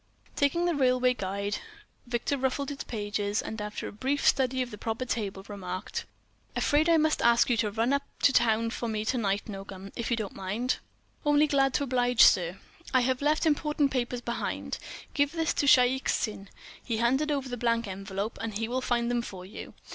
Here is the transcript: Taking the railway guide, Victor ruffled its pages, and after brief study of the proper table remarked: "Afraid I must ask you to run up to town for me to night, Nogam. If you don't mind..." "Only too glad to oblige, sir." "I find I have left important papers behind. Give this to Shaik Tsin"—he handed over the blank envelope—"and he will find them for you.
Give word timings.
Taking 0.35 0.65
the 0.65 0.73
railway 0.73 1.13
guide, 1.13 1.59
Victor 2.07 2.35
ruffled 2.35 2.71
its 2.71 2.83
pages, 2.83 3.39
and 3.39 3.61
after 3.61 3.91
brief 3.91 4.27
study 4.27 4.63
of 4.63 4.71
the 4.71 4.77
proper 4.79 5.05
table 5.05 5.45
remarked: 5.47 6.05
"Afraid 6.55 6.89
I 6.89 6.97
must 6.97 7.21
ask 7.21 7.51
you 7.51 7.57
to 7.57 7.69
run 7.69 7.93
up 7.93 8.01
to 8.23 8.33
town 8.33 8.71
for 8.71 8.89
me 8.89 9.05
to 9.05 9.19
night, 9.19 9.47
Nogam. 9.47 9.91
If 9.95 10.09
you 10.09 10.17
don't 10.17 10.33
mind..." 10.33 10.77
"Only 11.23 11.45
too 11.47 11.51
glad 11.51 11.75
to 11.75 11.83
oblige, 11.83 12.23
sir." 12.23 12.47
"I 12.47 12.51
find 12.53 12.89
I 12.95 13.01
have 13.01 13.21
left 13.21 13.45
important 13.45 13.91
papers 13.91 14.21
behind. 14.21 14.79
Give 15.13 15.33
this 15.33 15.53
to 15.53 15.67
Shaik 15.67 16.05
Tsin"—he 16.07 16.97
handed 16.97 17.29
over 17.31 17.47
the 17.47 17.55
blank 17.55 17.87
envelope—"and 17.87 18.55
he 18.57 18.67
will 18.67 18.81
find 18.81 19.11
them 19.11 19.21
for 19.21 19.45
you. 19.45 19.75